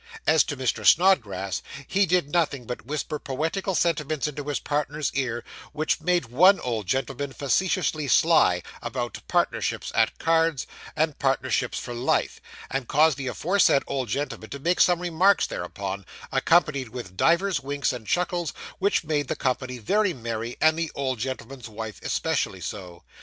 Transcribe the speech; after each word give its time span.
As 0.25 0.43
to 0.45 0.57
Mr. 0.57 0.83
Snodgrass, 0.83 1.61
he 1.87 2.07
did 2.07 2.31
nothing 2.31 2.65
but 2.65 2.87
whisper 2.87 3.19
poetical 3.19 3.75
sentiments 3.75 4.27
into 4.27 4.43
his 4.45 4.57
partner's 4.59 5.11
ear, 5.13 5.43
which 5.73 6.01
made 6.01 6.25
one 6.29 6.59
old 6.61 6.87
gentleman 6.87 7.33
facetiously 7.33 8.07
sly, 8.07 8.63
about 8.81 9.19
partnerships 9.27 9.91
at 9.93 10.17
cards 10.17 10.65
and 10.95 11.19
partnerships 11.19 11.77
for 11.77 11.93
life, 11.93 12.41
and 12.71 12.87
caused 12.87 13.15
the 13.15 13.27
aforesaid 13.27 13.83
old 13.85 14.09
gentleman 14.09 14.49
to 14.49 14.57
make 14.57 14.79
some 14.79 15.01
remarks 15.03 15.45
thereupon, 15.45 16.03
accompanied 16.31 16.89
with 16.89 17.15
divers 17.15 17.59
winks 17.59 17.93
and 17.93 18.07
chuckles, 18.07 18.53
which 18.79 19.03
made 19.03 19.27
the 19.27 19.35
company 19.35 19.77
very 19.77 20.15
merry 20.15 20.57
and 20.59 20.79
the 20.79 20.91
old 20.95 21.19
gentleman's 21.19 21.69
wife 21.69 21.99
especially 22.01 22.59
so. 22.59 23.03